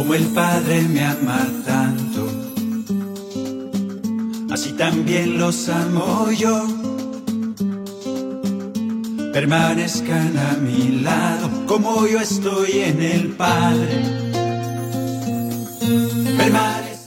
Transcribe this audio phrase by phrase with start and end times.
[0.00, 2.26] Como el Padre me ama tanto,
[4.50, 6.66] así también los amo yo.
[9.34, 14.02] Permanezcan a mi lado, como yo estoy en el Padre.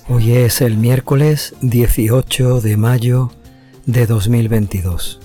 [0.08, 3.32] Hoy es el miércoles 18 de mayo
[3.88, 5.20] de 2022.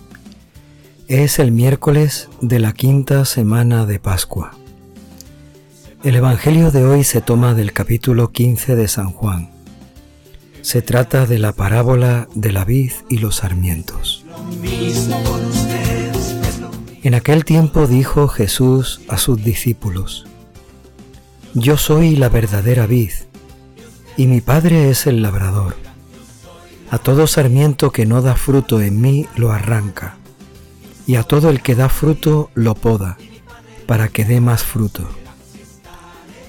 [1.06, 4.56] Es el miércoles de la quinta semana de Pascua.
[6.08, 9.50] El Evangelio de hoy se toma del capítulo 15 de San Juan.
[10.62, 14.24] Se trata de la parábola de la vid y los sarmientos.
[17.02, 20.26] En aquel tiempo dijo Jesús a sus discípulos,
[21.52, 23.12] Yo soy la verdadera vid,
[24.16, 25.76] y mi Padre es el labrador.
[26.90, 30.16] A todo sarmiento que no da fruto en mí lo arranca,
[31.06, 33.18] y a todo el que da fruto lo poda,
[33.86, 35.06] para que dé más fruto.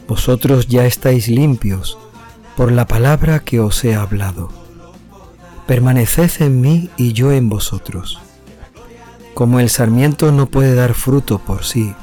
[0.09, 1.99] Vosotros ya estáis limpios
[2.58, 4.50] por la palabra que os he hablado.
[5.67, 8.17] Permaneced en mí y yo en vosotros.
[9.36, 11.94] Como el sarmiento no puede dar fruto por sí,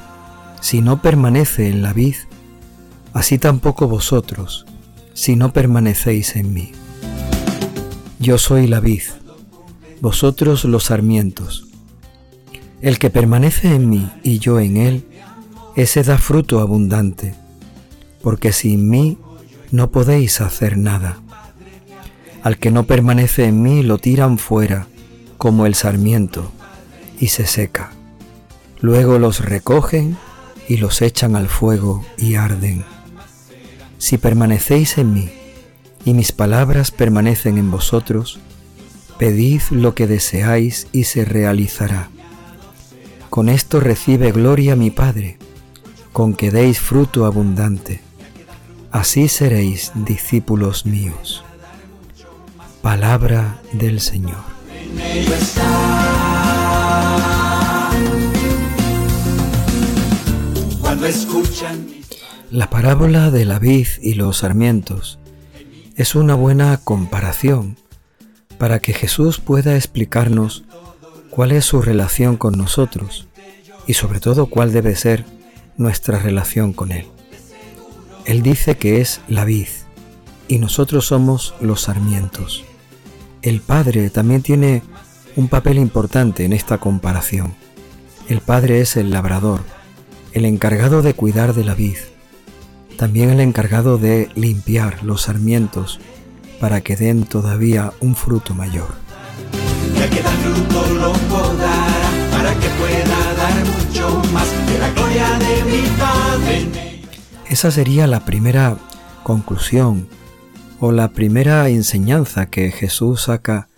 [0.60, 2.14] si no permanece en la vid,
[3.12, 4.66] así tampoco vosotros,
[5.12, 6.70] si no permanecéis en mí.
[8.20, 9.02] Yo soy la vid,
[10.00, 11.66] vosotros los sarmientos.
[12.80, 15.04] El que permanece en mí y yo en él,
[15.74, 17.34] ese da fruto abundante
[18.26, 19.18] porque sin mí
[19.70, 21.20] no podéis hacer nada.
[22.42, 24.88] Al que no permanece en mí lo tiran fuera,
[25.38, 26.50] como el sarmiento,
[27.20, 27.92] y se seca.
[28.80, 30.16] Luego los recogen
[30.66, 32.84] y los echan al fuego y arden.
[33.98, 35.30] Si permanecéis en mí,
[36.04, 38.40] y mis palabras permanecen en vosotros,
[39.20, 42.10] pedid lo que deseáis y se realizará.
[43.30, 45.38] Con esto recibe gloria mi Padre,
[46.12, 48.04] con que deis fruto abundante
[48.90, 51.44] así seréis discípulos míos.
[52.82, 54.44] Palabra del Señor.
[62.50, 65.18] La parábola de la vid y los sarmientos
[65.96, 67.76] es una buena comparación
[68.58, 70.64] para que Jesús pueda explicarnos
[71.30, 73.28] cuál es su relación con nosotros
[73.86, 75.24] y sobre todo cuál debe ser
[75.76, 77.06] nuestra relación con Él.
[78.26, 79.68] Él dice que es la vid
[80.48, 82.64] y nosotros somos los sarmientos.
[83.40, 84.82] El Padre también tiene
[85.36, 87.54] un papel importante en esta comparación.
[88.28, 89.60] El Padre es el labrador,
[90.32, 91.98] el encargado de cuidar de la vid,
[92.98, 96.00] también el encargado de limpiar los sarmientos
[96.58, 98.88] para que den todavía un fruto mayor.
[102.32, 106.95] para que pueda dar mucho más de la gloria de mi Padre.
[107.48, 108.76] Esa sería la primera
[109.22, 110.08] conclusión
[110.80, 113.68] o la primera enseñanza que Jesús saca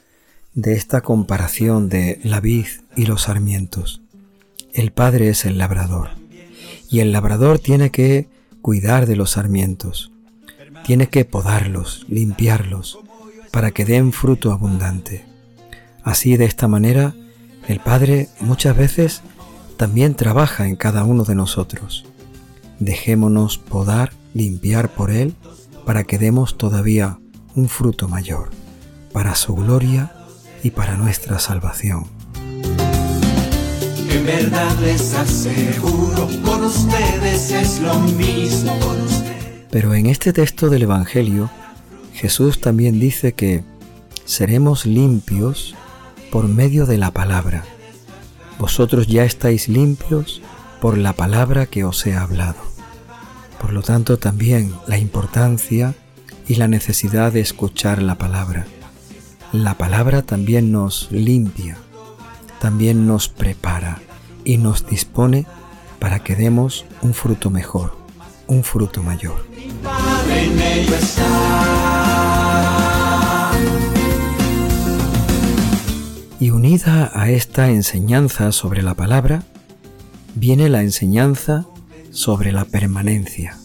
[0.55, 4.01] de esta comparación de la vid y los sarmientos.
[4.73, 6.11] El Padre es el labrador
[6.91, 8.29] y el labrador tiene que
[8.63, 10.13] cuidar de los sarmientos,
[10.87, 12.99] tiene que podarlos, limpiarlos,
[13.51, 15.27] para que den fruto abundante.
[16.05, 17.15] Así de esta manera,
[17.69, 19.21] el Padre muchas veces
[19.77, 22.07] también trabaja en cada uno de nosotros
[22.79, 25.35] dejémonos podar, limpiar por Él,
[25.85, 27.19] para que demos todavía
[27.55, 28.51] un fruto mayor,
[29.13, 30.13] para su gloria
[30.63, 32.07] y para nuestra salvación.
[34.11, 38.79] En verdad les aseguro, con ustedes es lo mismo.
[39.71, 41.51] Pero en este texto del Evangelio,
[42.15, 43.63] Jesús también dice que
[44.25, 45.75] seremos limpios
[46.31, 47.65] por medio de la palabra.
[48.59, 50.43] Vosotros ya estáis limpios
[50.81, 52.68] por la palabra que os he hablado.
[53.69, 55.95] Por lo tanto, también la importancia
[56.49, 58.67] y la necesidad de escuchar la palabra.
[59.53, 61.77] La palabra también nos limpia,
[62.61, 63.99] también nos prepara
[64.43, 65.45] y nos dispone
[65.99, 67.95] para que demos un fruto mejor,
[68.47, 69.45] un fruto mayor.
[76.41, 79.43] Y unida a esta enseñanza sobre la palabra,
[80.35, 81.67] viene la enseñanza
[82.11, 83.58] sobre la permanencia.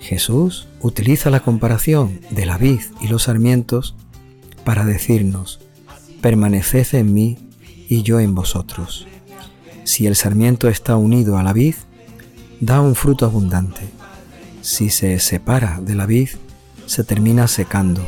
[0.00, 3.94] Jesús utiliza la comparación de la vid y los sarmientos
[4.64, 5.60] para decirnos,
[6.20, 7.38] permaneced en mí
[7.88, 9.06] y yo en vosotros.
[9.84, 11.74] Si el sarmiento está unido a la vid,
[12.60, 13.82] da un fruto abundante.
[14.62, 16.30] Si se separa de la vid,
[16.86, 18.06] se termina secando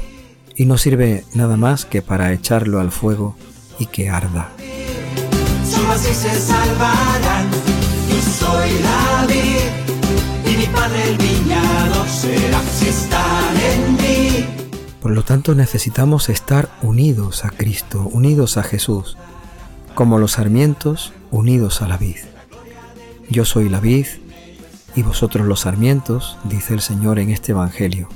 [0.56, 3.36] y no sirve nada más que para echarlo al fuego
[3.78, 4.50] y que arda.
[5.90, 7.50] así se salvarán
[8.38, 9.71] soy la vid
[10.72, 12.62] padre el viñado será.
[15.02, 19.16] Por lo tanto necesitamos estar unidos a Cristo, unidos a Jesús,
[19.96, 22.18] como los sarmientos unidos a la vid.
[23.28, 24.06] Yo soy la vid
[24.94, 28.08] y vosotros los sarmientos, dice el Señor en este Evangelio.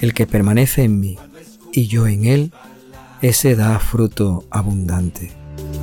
[0.00, 1.18] El que permanece en mí
[1.72, 2.52] y yo en él,
[3.20, 5.30] ese da fruto abundante.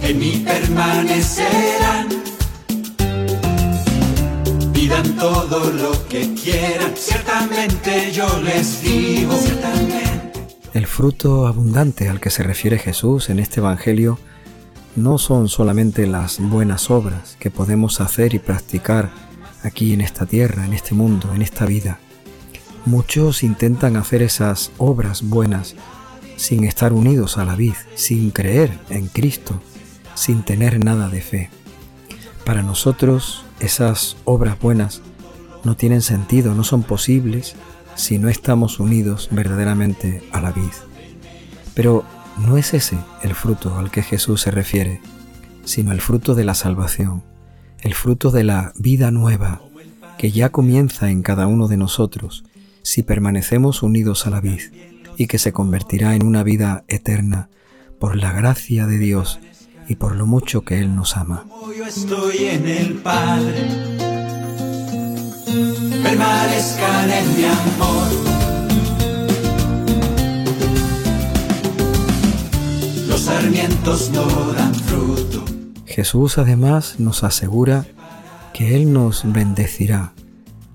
[0.01, 1.78] En mí permanecerán,
[5.03, 9.33] todo lo que quieran, ciertamente yo les digo.
[10.73, 14.19] El fruto abundante al que se refiere Jesús en este Evangelio
[14.95, 19.11] no son solamente las buenas obras que podemos hacer y practicar
[19.63, 21.99] aquí en esta tierra, en este mundo, en esta vida.
[22.85, 25.75] Muchos intentan hacer esas obras buenas
[26.37, 29.61] sin estar unidos a la vid, sin creer en Cristo,
[30.15, 31.49] sin tener nada de fe.
[32.45, 35.01] Para nosotros esas obras buenas
[35.63, 37.56] no tienen sentido, no son posibles
[37.95, 40.71] si no estamos unidos verdaderamente a la vid.
[41.73, 42.06] Pero
[42.38, 45.01] no es ese el fruto al que Jesús se refiere,
[45.65, 47.23] sino el fruto de la salvación,
[47.81, 49.61] el fruto de la vida nueva
[50.17, 52.44] que ya comienza en cada uno de nosotros
[52.81, 54.61] si permanecemos unidos a la vid
[55.17, 57.50] y que se convertirá en una vida eterna
[58.00, 59.39] por la gracia de Dios
[59.89, 61.45] y por lo mucho que Él nos ama.
[61.75, 63.68] yo estoy en el Padre,
[66.03, 68.07] permanezcan en mi amor.
[73.07, 75.44] Los sarmientos no dan fruto.
[75.88, 77.85] Jesús además nos asegura
[78.53, 80.13] que Él nos bendecirá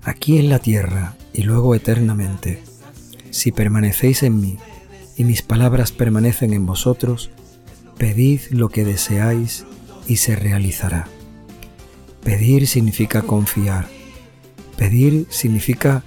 [0.03, 2.61] aquí en la tierra y luego eternamente
[3.35, 4.57] si permanecéis en mí
[5.17, 7.31] y mis palabras permanecen en vosotros,
[7.97, 9.65] pedid lo que deseáis
[10.07, 11.07] y se realizará.
[12.23, 13.87] Pedir significa confiar.
[14.77, 16.03] Pedir significa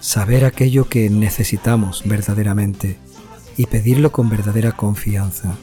[0.00, 2.96] saber aquello que necesitamos verdaderamente
[3.56, 5.56] y pedirlo con verdadera confianza.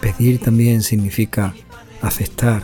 [0.00, 1.54] Pedir también significa
[2.02, 2.62] aceptar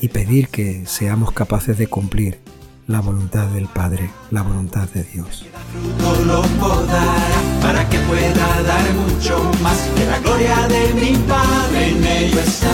[0.00, 2.40] y pedir que seamos capaces de cumplir
[2.86, 5.46] la voluntad del Padre, la voluntad de Dios.
[7.62, 12.72] Para que pueda dar mucho más que la gloria de mi Padre en ello está.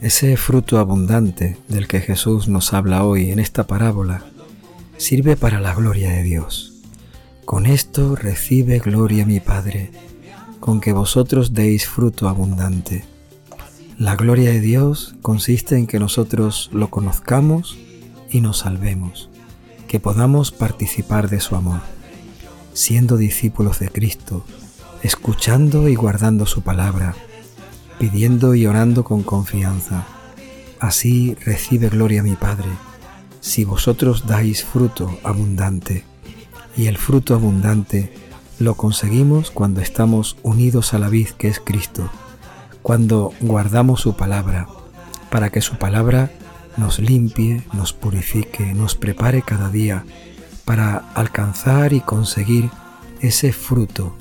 [0.00, 4.24] Ese fruto abundante del que Jesús nos habla hoy en esta parábola
[4.96, 6.72] sirve para la gloria de Dios.
[7.44, 9.90] Con esto recibe gloria mi Padre,
[10.58, 13.04] con que vosotros deis fruto abundante.
[13.98, 17.76] La gloria de Dios consiste en que nosotros lo conozcamos
[18.30, 19.28] y nos salvemos,
[19.88, 21.80] que podamos participar de su amor,
[22.72, 24.44] siendo discípulos de Cristo,
[25.02, 27.14] escuchando y guardando su palabra,
[27.98, 30.06] pidiendo y orando con confianza.
[30.78, 32.70] Así recibe gloria mi Padre,
[33.40, 36.04] si vosotros dais fruto abundante,
[36.76, 38.12] y el fruto abundante
[38.58, 42.10] lo conseguimos cuando estamos unidos a la vid que es Cristo
[42.82, 44.66] cuando guardamos su palabra,
[45.30, 46.30] para que su palabra
[46.76, 50.04] nos limpie, nos purifique, nos prepare cada día
[50.64, 52.70] para alcanzar y conseguir
[53.20, 54.16] ese fruto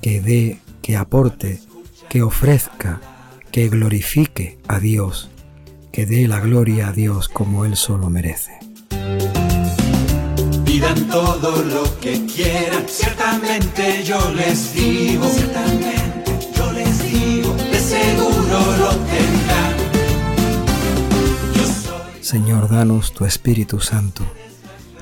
[0.00, 1.60] que dé, que aporte,
[2.08, 3.00] que ofrezca,
[3.52, 5.30] que glorifique a Dios,
[5.92, 8.58] que dé la gloria a Dios como Él solo merece.
[10.64, 17.56] Pidan todo lo que quieran, ciertamente yo les digo, ciertamente yo les digo
[22.30, 24.24] Señor, danos tu Espíritu Santo,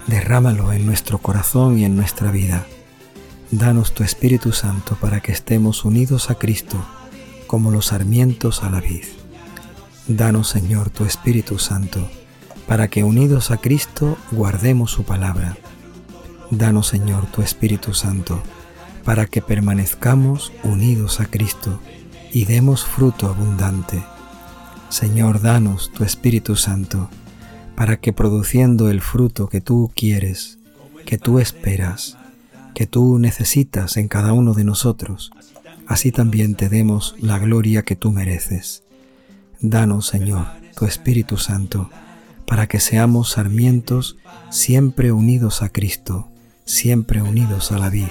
[0.06, 2.64] derrámalo en nuestro corazón y en nuestra vida.
[3.50, 6.82] Danos tu Espíritu Santo para que estemos unidos a Cristo
[7.46, 9.04] como los sarmientos a la vid.
[10.06, 12.08] Danos, Señor, tu Espíritu Santo
[12.66, 15.58] para que unidos a Cristo guardemos su palabra.
[16.50, 18.42] Danos, Señor, tu Espíritu Santo
[19.04, 21.78] para que permanezcamos unidos a Cristo
[22.32, 24.02] y demos fruto abundante.
[24.88, 27.10] Señor, danos tu Espíritu Santo,
[27.76, 30.58] para que produciendo el fruto que tú quieres,
[31.04, 32.16] que tú esperas,
[32.74, 35.30] que tú necesitas en cada uno de nosotros,
[35.86, 38.82] así también te demos la gloria que tú mereces.
[39.60, 41.90] Danos, Señor, tu Espíritu Santo,
[42.46, 44.16] para que seamos sarmientos
[44.50, 46.30] siempre unidos a Cristo,
[46.64, 48.08] siempre unidos a la vid,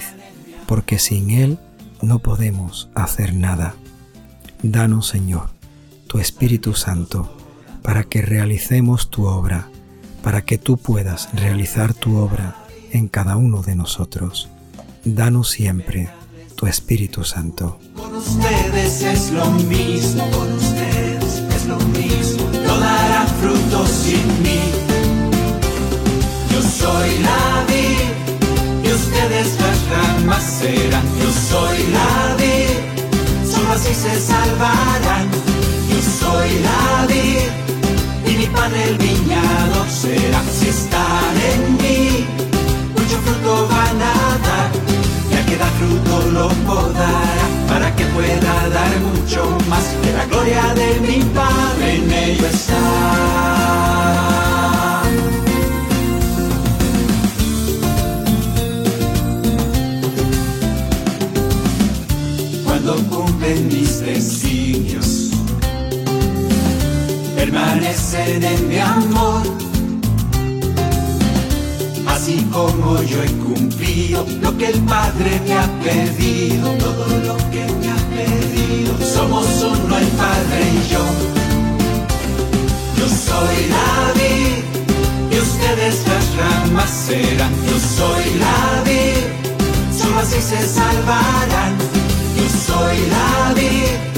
[0.66, 1.58] porque sin Él
[2.02, 3.74] no podemos hacer nada.
[4.62, 5.57] Danos, Señor,
[6.08, 7.30] tu Espíritu Santo,
[7.82, 9.68] para que realicemos tu obra,
[10.22, 12.56] para que tú puedas realizar tu obra
[12.90, 14.48] en cada uno de nosotros.
[15.04, 16.08] Danos siempre
[16.56, 17.78] tu Espíritu Santo.
[17.94, 24.60] Por ustedes es lo mismo, por ustedes es lo mismo, no dará frutos sin mí.
[26.50, 32.37] Yo soy la vid y ustedes las ramas serán, yo soy la
[68.28, 69.42] Permanecen en mi amor,
[72.06, 77.64] así como yo he cumplido lo que el Padre me ha pedido, todo lo que
[77.80, 78.92] me ha pedido.
[79.14, 81.04] Somos uno el Padre y yo.
[82.98, 87.52] Yo soy la vid y ustedes las ramas serán.
[87.66, 91.98] Yo soy la vid, solo así se salvarán
[92.68, 94.08] soy la vid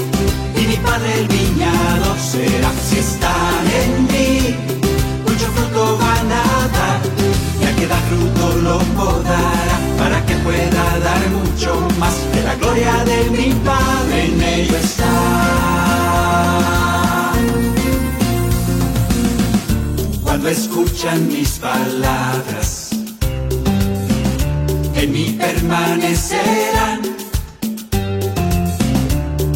[0.61, 2.71] y mi padre el viñado será.
[2.87, 3.70] Si están
[8.61, 14.41] lo podará, para que pueda dar mucho más de la gloria de mi Padre en
[14.41, 15.13] ello está.
[20.23, 22.89] Cuando escuchan mis palabras,
[24.95, 27.01] en mí permanecerán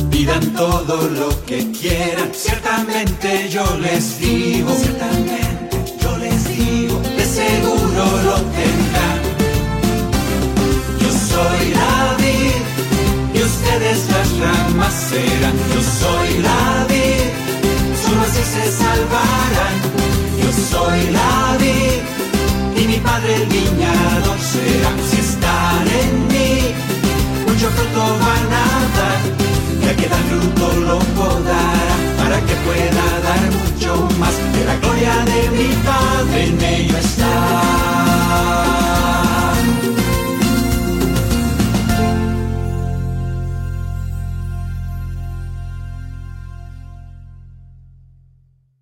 [0.09, 5.24] pidan todo lo que quieran, ciertamente yo les digo, ciertamente
[14.85, 17.25] Yo soy la vid,
[18.03, 19.75] solo así se salvarán.
[20.39, 22.01] Yo soy la vid,
[22.83, 24.91] y mi padre el viñador será.
[25.09, 26.34] Si están en mí,